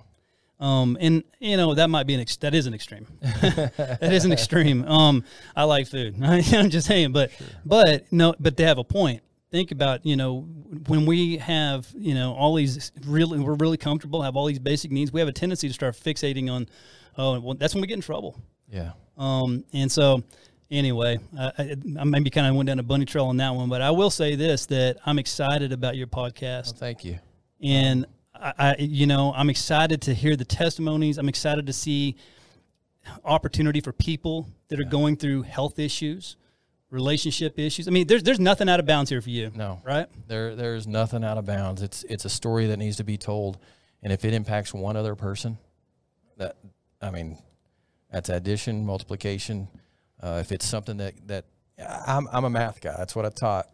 [0.58, 3.08] Um, and you know that might be an ex- that is an extreme.
[3.22, 4.86] that is an extreme.
[4.86, 6.16] Um, I like food.
[6.24, 7.32] I'm just saying, but
[7.66, 9.22] but no, but they have a point.
[9.52, 10.42] Think about you know
[10.88, 14.92] when we have you know all these really we're really comfortable have all these basic
[14.92, 15.14] needs.
[15.14, 16.68] We have a tendency to start fixating on
[17.18, 18.40] oh well, that's when we get in trouble.
[18.70, 18.92] Yeah.
[19.18, 20.24] Um, and so
[20.70, 23.70] anyway, I, I, I maybe kind of went down a bunny trail on that one,
[23.70, 26.66] but I will say this that I'm excited about your podcast.
[26.66, 27.20] Well, thank you.
[27.62, 31.18] And I, I, you know, I'm excited to hear the testimonies.
[31.18, 32.18] I'm excited to see
[33.24, 36.38] opportunity for people that are going through health issues,
[36.96, 37.88] relationship issues.
[37.88, 39.52] I mean, there's there's nothing out of bounds here for you.
[39.54, 39.82] No.
[39.84, 40.08] right?
[40.28, 41.84] There, there's nothing out of bounds.
[41.84, 43.60] It's it's a story that needs to be told,
[44.02, 45.60] and if it impacts one other person,
[46.38, 46.56] that
[47.02, 47.38] I mean,
[48.12, 49.68] that's addition, multiplication.
[50.20, 51.46] Uh, if it's something that that
[52.08, 52.96] I'm I'm a math guy.
[52.98, 53.68] That's what I taught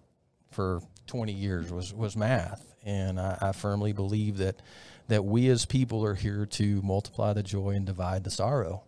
[0.50, 4.62] for 20 years was was math, and I, I firmly believe that
[5.08, 8.84] that we as people are here to multiply the joy and divide the sorrow.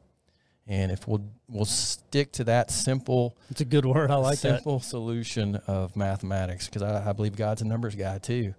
[0.66, 4.10] And if we'll we'll stick to that simple It's a good word.
[4.12, 4.56] I like that.
[4.56, 8.54] simple solution of mathematics because I, I believe God's a numbers guy too,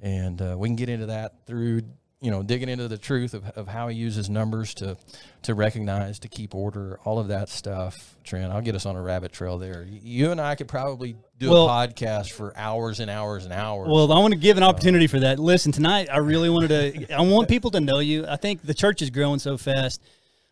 [0.00, 1.82] and uh, we can get into that through
[2.20, 4.98] you know digging into the truth of, of how He uses numbers to
[5.44, 8.16] to recognize, to keep order, all of that stuff.
[8.24, 9.86] Trent, I'll get us on a rabbit trail there.
[9.88, 13.88] You and I could probably do Well- a podcast for hours and hours and hours.
[13.90, 15.38] Well, I want to give an opportunity for that.
[15.38, 16.68] Listen, tonight I really wanted
[17.08, 17.14] to.
[17.14, 18.26] I want people to know you.
[18.26, 20.02] I think the church is growing so fast.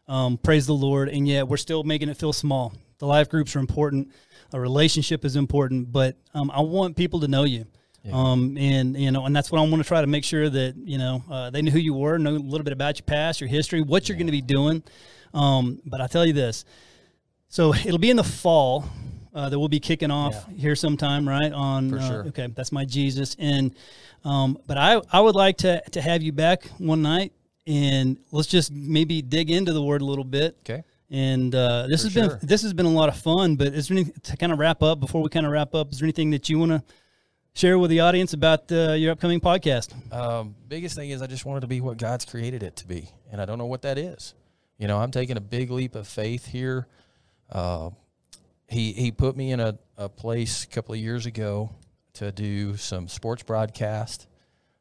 [0.08, 2.72] Um, praise the Lord, and yet we're still making it feel small.
[2.98, 4.12] The life groups are important.
[4.52, 7.66] A relationship is important, but um, I want people to know you.
[8.12, 10.76] Um, and you know, and that's what I want to try to make sure that
[10.76, 13.40] you know uh, they know who you were, know a little bit about your past,
[13.40, 14.82] your history, what you're going to be doing.
[15.34, 16.64] Um, but I tell you this,
[17.48, 18.84] so it'll be in the fall
[19.34, 21.52] uh, that we'll be kicking off here sometime, right?
[21.52, 22.24] On For uh, sure.
[22.28, 23.36] okay, that's my Jesus.
[23.38, 23.74] And
[24.24, 27.32] um, but I I would like to to have you back one night
[27.66, 30.56] and let's just maybe dig into the word a little bit.
[30.64, 30.84] okay.
[31.08, 33.54] And uh, this For has been this has been a lot of fun.
[33.56, 35.92] But is there any to kind of wrap up before we kind of wrap up?
[35.92, 36.82] Is there anything that you want to
[37.54, 39.92] share with the audience about uh, your upcoming podcast?
[40.12, 43.08] Um, biggest thing is I just wanted to be what God's created it to be,
[43.30, 44.34] and I don't know what that is.
[44.78, 46.88] You know, I'm taking a big leap of faith here.
[47.50, 47.90] Uh,
[48.68, 51.70] he he put me in a, a place a couple of years ago
[52.14, 54.26] to do some sports broadcast,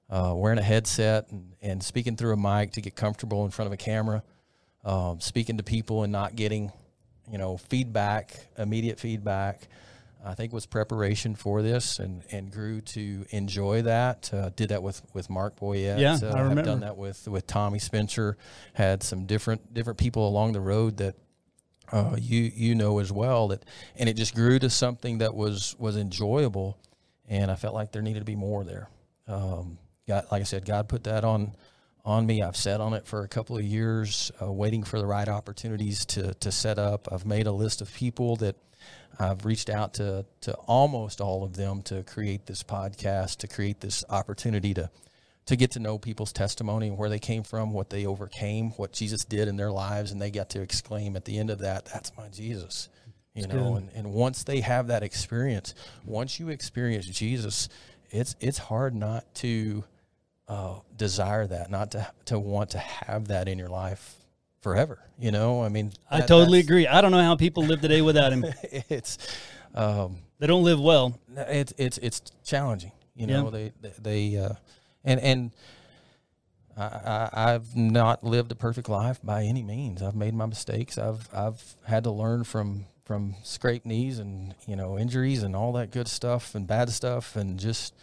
[0.10, 3.68] uh, wearing a headset and, and speaking through a mic to get comfortable in front
[3.68, 4.24] of a camera,
[4.84, 6.72] um, speaking to people and not getting,
[7.32, 9.68] you know, feedback, immediate feedback.
[10.28, 14.34] I think was preparation for this and, and grew to enjoy that.
[14.34, 16.00] Uh, did that with, with Mark Boyette.
[16.00, 16.64] Yeah, uh, I remember.
[16.64, 18.36] done that with, with Tommy Spencer.
[18.74, 21.16] Had some different different people along the road that
[21.92, 23.64] uh, you you know as well that
[23.96, 26.80] and it just grew to something that was was enjoyable
[27.28, 28.90] and I felt like there needed to be more there.
[29.28, 31.54] Um, God, like I said, God put that on
[32.04, 32.44] on me.
[32.44, 36.06] I've sat on it for a couple of years, uh, waiting for the right opportunities
[36.08, 37.08] to to set up.
[37.12, 38.56] I've made a list of people that
[39.20, 43.82] I've reached out to to almost all of them to create this podcast, to create
[43.82, 44.90] this opportunity to
[45.48, 48.92] to get to know people's testimony and where they came from, what they overcame, what
[48.92, 51.86] Jesus did in their lives, and they got to exclaim at the end of that,
[51.86, 52.90] "That's my Jesus."
[53.34, 57.68] You know, and, and once they have that experience, once you experience Jesus,
[58.10, 59.84] it's it's hard not to
[60.48, 64.16] uh, desire that, not to to want to have that in your life
[64.62, 65.00] forever.
[65.20, 66.88] You know, I mean, I totally agree.
[66.88, 68.46] I don't know how people live today without him.
[68.90, 69.18] It's
[69.74, 71.20] um, They don't live well.
[71.36, 72.92] it's it's it's challenging.
[73.16, 73.42] You Yeah.
[73.42, 73.94] know, they they,
[74.32, 74.54] they uh,
[75.04, 75.52] and and
[76.78, 80.02] I, I I've not lived a perfect life by any means.
[80.02, 80.98] I've made my mistakes.
[80.98, 85.72] I've I've had to learn from from scraped knees and you know injuries and all
[85.74, 87.94] that good stuff and bad stuff and just.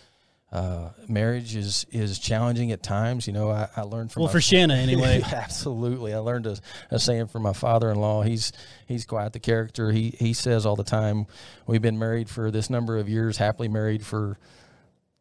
[0.53, 3.27] Uh, marriage is is challenging at times.
[3.27, 5.23] You know, I, I learned from Well, for Shanna anyway.
[5.33, 6.59] Absolutely, I learned a,
[6.91, 8.23] a saying from my father-in-law.
[8.23, 8.53] He's
[8.87, 9.91] he's quite the character.
[9.91, 11.27] He he says all the time,
[11.67, 14.37] "We've been married for this number of years, happily married for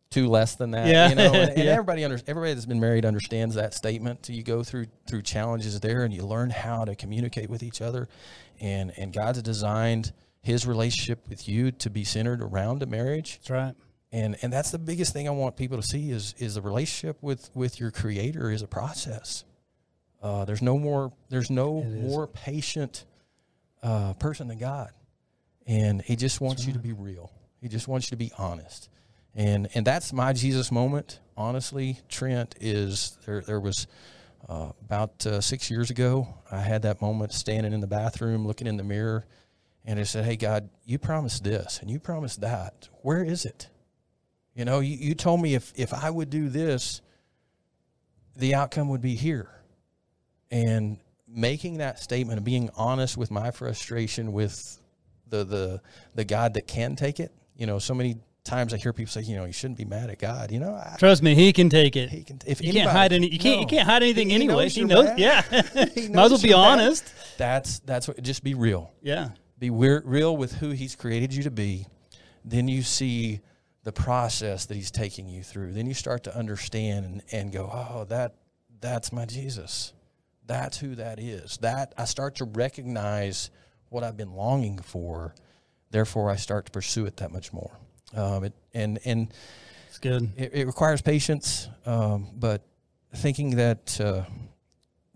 [0.09, 1.07] two less than that." Yeah.
[1.07, 1.71] you know, and, and Yeah.
[1.71, 4.25] everybody under, everybody that's been married understands that statement.
[4.25, 7.81] So you go through through challenges there, and you learn how to communicate with each
[7.81, 8.09] other,
[8.59, 13.49] and and God's designed His relationship with you to be centered around a marriage That's
[13.49, 13.75] right.
[14.11, 17.17] And and that's the biggest thing I want people to see is is the relationship
[17.21, 19.45] with with your creator is a process.
[20.21, 23.05] Uh, there's no more there's no more patient
[23.81, 24.91] uh, person than God,
[25.65, 27.31] and He just wants you to be real.
[27.61, 28.89] He just wants you to be honest,
[29.33, 31.19] and and that's my Jesus moment.
[31.37, 33.41] Honestly, Trent is there.
[33.41, 33.87] There was.
[34.49, 38.65] Uh, about uh, six years ago, I had that moment standing in the bathroom, looking
[38.65, 39.23] in the mirror,
[39.85, 42.89] and I said, "Hey God, you promised this and you promised that.
[43.03, 43.69] Where is it?
[44.55, 47.01] You know, you, you told me if if I would do this,
[48.35, 49.49] the outcome would be here.
[50.49, 50.97] and
[51.33, 54.77] making that statement and being honest with my frustration with
[55.29, 55.81] the the
[56.15, 57.31] the God that can take it.
[57.55, 60.09] You know, so many times I hear people say, you know, you shouldn't be mad
[60.09, 60.51] at God.
[60.51, 62.09] You know, I, Trust me, he can take it.
[62.09, 62.39] he can.
[62.45, 63.27] If you can't hide any.
[63.29, 63.61] You can't.
[63.61, 64.63] You can't hide anything He anyway.
[64.63, 65.05] knows He knows.
[65.05, 65.19] mad.
[65.19, 65.41] Yeah.
[65.95, 66.55] He Might as well be mad.
[66.57, 67.13] honest.
[67.37, 68.21] That's that's what.
[68.21, 68.91] Just be real.
[69.01, 69.29] Yeah.
[69.59, 71.85] Be weir- real with who He's created you to be.
[72.43, 73.39] Then you see
[73.83, 75.73] the process that He's taking you through.
[75.73, 78.35] Then you start to understand and, and go, oh, that
[78.79, 79.93] that's my Jesus.
[80.47, 81.57] That's who that is.
[81.57, 83.51] That I start to recognize
[83.89, 85.35] what I've been longing for.
[85.91, 87.77] Therefore, I start to pursue it that much more.
[88.15, 89.33] Um, it, and and
[89.87, 90.29] It's good.
[90.35, 92.63] it, it requires patience, um, but
[93.15, 94.23] thinking that uh,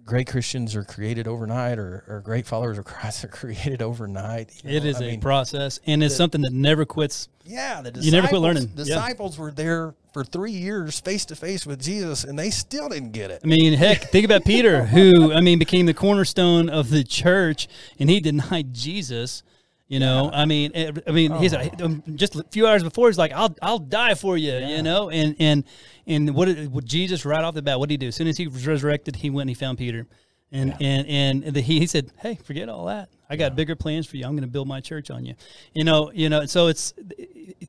[0.06, 4.52] great Christians are created overnight or, or great followers of Christ are created overnight.
[4.64, 7.28] you It know, is I a mean, process, and it's the- something that never quits.
[7.48, 8.70] Yeah, the You never quit disciples- learning.
[8.76, 8.84] Yeah.
[8.86, 13.12] Disciples were there for three years, face to face with Jesus, and they still didn't
[13.12, 13.42] get it.
[13.44, 17.68] I mean, heck, think about Peter, who I mean became the cornerstone of the church,
[18.00, 19.44] and he denied Jesus.
[19.88, 23.08] You know, I mean, eh, I mean, he's like, um, just a few hours before,
[23.08, 25.64] he's like, "I'll, I'll die for you," you know, and and
[26.08, 27.80] and what did what Jesus right off the bat?
[27.80, 28.08] What did he do?
[28.08, 30.08] As soon as he was resurrected, he went and he found Peter,
[30.52, 33.10] and and and the, he he said, "Hey, forget all that.
[33.30, 34.26] I got bigger plans for you.
[34.26, 35.36] I'm going to build my church on you."
[35.74, 36.48] You know, you know.
[36.48, 36.96] So it's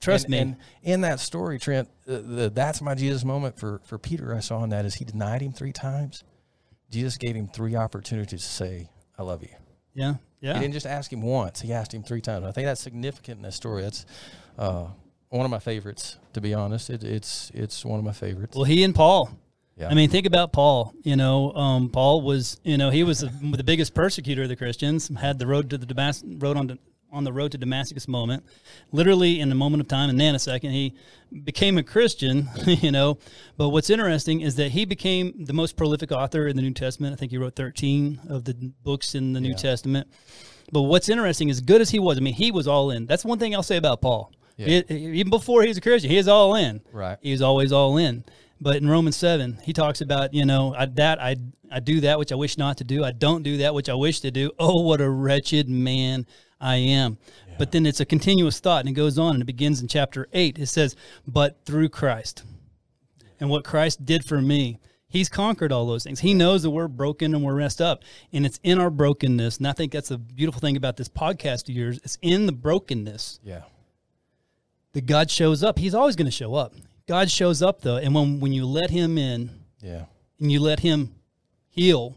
[0.00, 0.38] trust and, me.
[0.38, 4.34] And in that story, Trent, the, the, that's my Jesus moment for, for Peter.
[4.34, 6.24] I saw in that is he denied him three times.
[6.90, 9.50] Jesus gave him three opportunities to say, "I love you."
[9.96, 12.44] yeah, He didn't just ask him once; he asked him three times.
[12.46, 13.82] I think that's significant in this story.
[13.82, 14.06] That's
[14.58, 14.86] uh,
[15.28, 16.90] one of my favorites, to be honest.
[16.90, 18.54] It, it's it's one of my favorites.
[18.56, 19.30] Well, he and Paul.
[19.78, 19.88] Yeah.
[19.88, 20.94] I mean, think about Paul.
[21.02, 24.56] You know, um, Paul was, you know, he was the, the biggest persecutor of the
[24.56, 25.08] Christians.
[25.08, 26.78] Had the road to the Damas- road on
[27.12, 28.44] on the road to Damascus moment,
[28.92, 30.94] literally in the moment of time, in nanosecond, he
[31.44, 32.48] became a Christian.
[32.66, 33.18] You know,
[33.56, 37.12] but what's interesting is that he became the most prolific author in the New Testament.
[37.12, 39.56] I think he wrote thirteen of the books in the New Yeah.
[39.56, 40.08] Testament.
[40.72, 43.06] But what's interesting, as good as he was, I mean, he was all in.
[43.06, 44.32] That's one thing I'll say about Paul.
[44.56, 44.66] Yeah.
[44.88, 46.80] It- even before he was a Christian, he was all in.
[46.92, 47.18] Right.
[47.22, 48.24] He was always all in.
[48.60, 51.36] But in Romans seven, he talks about you know I, that I
[51.70, 53.04] I do that which I wish not to do.
[53.04, 54.50] I don't do that which I wish to do.
[54.58, 56.26] Oh, what a wretched man
[56.60, 57.18] I am.
[57.58, 60.28] But then it's a continuous thought, and it goes on, and it begins in chapter
[60.32, 60.58] eight.
[60.58, 60.94] It says,
[61.26, 62.42] "But through Christ,
[63.40, 66.20] and what Christ did for me." He's conquered all those things.
[66.20, 68.02] He knows that we're broken and we're messed up.
[68.32, 69.56] And it's in our brokenness.
[69.58, 72.00] And I think that's the beautiful thing about this podcast of yours.
[72.02, 73.62] It's in the brokenness yeah.
[74.92, 75.78] that God shows up.
[75.78, 76.74] He's always going to show up.
[77.06, 80.06] God shows up though, and when when you let Him in Yeah.
[80.40, 81.14] and you let Him
[81.68, 82.16] heal,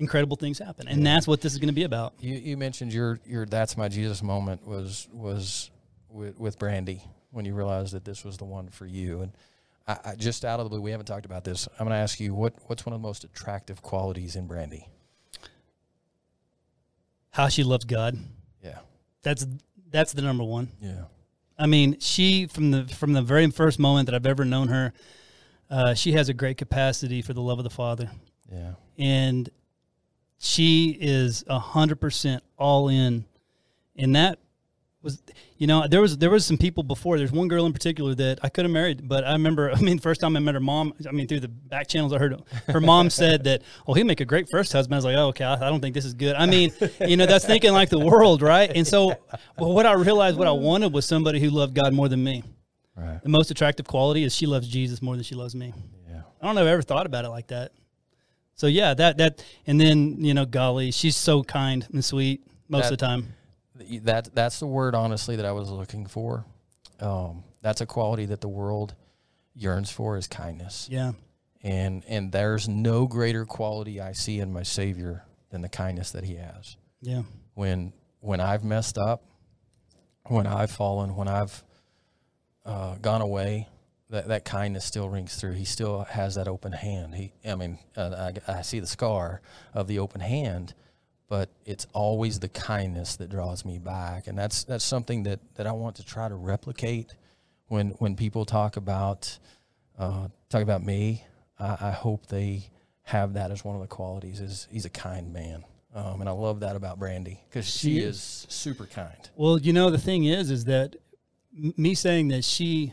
[0.00, 2.14] incredible things happen, and that's what this is going to be about.
[2.20, 5.70] You, you mentioned your your that's my Jesus moment was was
[6.08, 9.20] with, with Brandy when you realized that this was the one for you.
[9.22, 9.32] And
[9.86, 11.68] I, I just out of the blue, we haven't talked about this.
[11.78, 14.88] I'm going to ask you what what's one of the most attractive qualities in Brandy?
[17.30, 18.18] How she loves God.
[18.64, 18.78] Yeah.
[19.22, 19.46] That's
[19.90, 20.68] that's the number one.
[20.80, 21.04] Yeah.
[21.58, 24.92] I mean, she from the from the very first moment that I've ever known her,
[25.70, 28.10] uh, she has a great capacity for the love of the Father,
[28.50, 28.72] Yeah.
[28.98, 29.48] and
[30.42, 33.26] she is a hundred percent all in,
[33.94, 34.38] and that
[35.02, 35.22] was
[35.58, 37.18] you know there was there was some people before.
[37.18, 39.98] There's one girl in particular that I could have married but I remember I mean
[39.98, 42.80] first time I met her mom I mean through the back channels I heard her
[42.80, 44.94] mom said that oh he'd make a great first husband.
[44.94, 46.34] I was like oh okay I, I don't think this is good.
[46.36, 46.72] I mean
[47.06, 48.70] you know that's thinking like the world right?
[48.74, 49.14] And so
[49.58, 52.44] well, what I realized what I wanted was somebody who loved God more than me.
[52.96, 53.22] Right.
[53.22, 55.72] the most attractive quality is she loves Jesus more than she loves me.
[56.10, 56.22] Yeah.
[56.40, 57.72] I don't know if I ever thought about it like that
[58.60, 62.84] so yeah that that and then you know golly she's so kind and sweet most
[62.84, 63.22] of the time
[64.02, 66.44] That that's the word honestly that I was looking for.
[67.00, 68.94] Um, that's a quality that the world
[69.54, 70.86] yearns for is kindness.
[70.90, 71.12] yeah
[71.62, 76.24] And and there's no greater quality I see in my Savior than the kindness that
[76.24, 76.76] he has.
[77.00, 77.22] yeah
[77.54, 79.24] when when I've messed up,
[80.28, 81.64] when I've fallen, when I've
[82.66, 83.66] uh, gone away,
[84.10, 85.52] that that kindness still rings through.
[85.52, 87.14] He still has that open hand.
[87.14, 89.40] He, I mean, uh, I, I see the scar
[89.72, 90.74] of the open hand,
[91.28, 95.66] but it's always the kindness that draws me back, and that's that's something that that
[95.66, 97.14] I want to try to replicate.
[97.68, 99.38] When when people talk about
[99.98, 101.24] uh, talk about me,
[101.58, 102.70] I, I hope they
[103.04, 104.40] have that as one of the qualities.
[104.40, 105.64] Is he's a kind man.
[105.92, 109.28] Um, and I love that about Brandy because she She is super kind.
[109.34, 110.94] Well, you know, the thing is, is that
[111.56, 112.92] m- me saying that she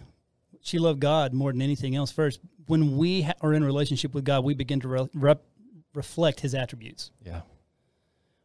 [0.67, 2.11] she loved God more than anything else.
[2.11, 5.43] First, when we ha- are in relationship with God, we begin to re- rep-
[5.93, 7.11] reflect His attributes.
[7.25, 7.41] Yeah,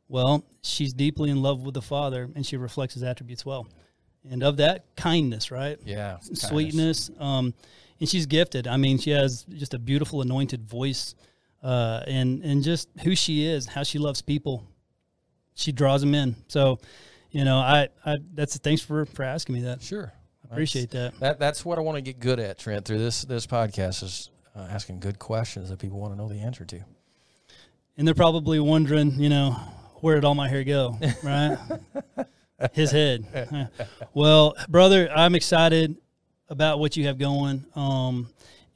[0.08, 3.66] Well, she's deeply in love with the Father, and she reflects His attributes well.
[4.30, 5.78] And of that, kindness, right?
[5.84, 7.10] yeah, sweetness.
[7.18, 7.54] Um,
[7.98, 8.66] and she's gifted.
[8.68, 11.14] I mean, she has just a beautiful anointed voice.
[11.62, 14.64] uh, and and just who she is, how she loves people.
[15.54, 16.34] She draws them in.
[16.48, 16.80] So,
[17.30, 19.80] you know, I, I that's thanks for for asking me that.
[19.82, 20.12] Sure.
[20.52, 21.18] Appreciate that.
[21.20, 22.84] That that's what I want to get good at, Trent.
[22.84, 26.40] Through this this podcast is uh, asking good questions that people want to know the
[26.40, 26.80] answer to.
[27.96, 29.52] And they're probably wondering, you know,
[30.00, 30.98] where did all my hair go?
[31.22, 31.58] Right?
[32.72, 33.70] His head.
[34.14, 35.96] well, brother, I'm excited
[36.48, 37.64] about what you have going.
[37.74, 38.28] Um,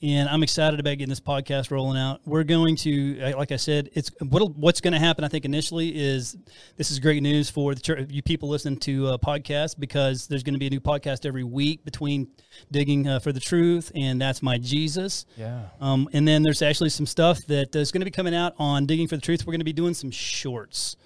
[0.02, 2.20] and I'm excited about getting this podcast rolling out.
[2.26, 5.24] We're going to, like I said, it's what, what's going to happen.
[5.24, 6.36] I think initially is
[6.76, 10.42] this is great news for the church, you people listening to a podcast because there's
[10.42, 12.28] going to be a new podcast every week between
[12.70, 15.24] digging uh, for the truth and that's my Jesus.
[15.36, 15.62] Yeah.
[15.80, 18.84] Um, and then there's actually some stuff that is going to be coming out on
[18.84, 19.46] digging for the truth.
[19.46, 20.96] We're going to be doing some shorts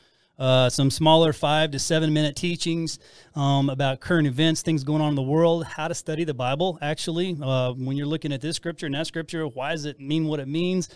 [0.40, 2.98] uh, some smaller five to seven minute teachings
[3.36, 6.78] um, about current events, things going on in the world, how to study the Bible.
[6.80, 10.24] Actually, uh, when you're looking at this scripture and that scripture, why does it mean
[10.24, 10.88] what it means?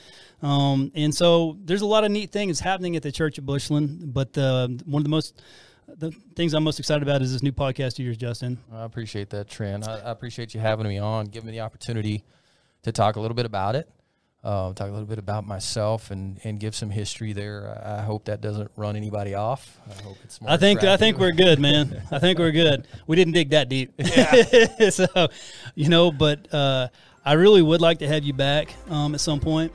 [0.42, 4.14] Um, and so there's a lot of neat things happening at the Church of Bushland.
[4.14, 5.40] But uh, one of the most
[5.86, 8.56] the things I'm most excited about is this new podcast of yours, Justin.
[8.72, 9.86] I appreciate that, Trent.
[9.86, 12.24] I, I appreciate you having me on, giving me the opportunity
[12.84, 13.90] to talk a little bit about it
[14.44, 17.82] uh, talk a little bit about myself and, and give some history there.
[17.82, 19.78] I hope that doesn't run anybody off.
[19.88, 20.50] I hope it's more.
[20.50, 20.92] I think attractive.
[20.92, 22.02] I think we're good, man.
[22.10, 22.86] I think we're good.
[23.06, 24.90] We didn't dig that deep, yeah.
[24.90, 25.06] so
[25.74, 26.12] you know.
[26.12, 26.88] But uh,
[27.24, 29.72] I really would like to have you back um, at some point,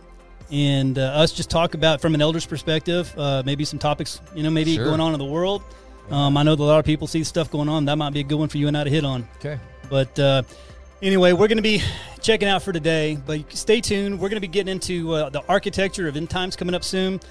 [0.51, 4.43] and uh, us just talk about from an elder's perspective, uh, maybe some topics you
[4.43, 4.85] know maybe sure.
[4.85, 5.63] going on in the world.
[6.11, 7.85] Um, I know that a lot of people see stuff going on.
[7.85, 9.27] That might be a good one for you and I to hit on.
[9.37, 9.59] Okay.
[9.89, 10.43] But uh,
[11.01, 11.81] Anyway, we're going to be
[12.21, 14.19] checking out for today, but stay tuned.
[14.19, 17.21] We're going to be getting into uh, the architecture of end times coming up soon.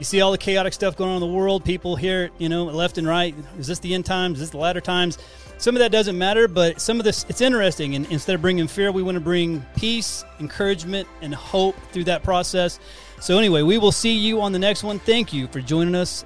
[0.00, 1.64] You see all the chaotic stuff going on in the world.
[1.64, 3.32] People hear, you know, left and right.
[3.58, 4.38] Is this the end times?
[4.38, 5.18] Is this the latter times?
[5.58, 7.94] Some of that doesn't matter, but some of this, it's interesting.
[7.94, 12.24] And instead of bringing fear, we want to bring peace, encouragement, and hope through that
[12.24, 12.80] process.
[13.20, 14.98] So, anyway, we will see you on the next one.
[14.98, 16.24] Thank you for joining us,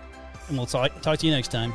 [0.49, 1.75] and we'll talk, talk to you next time.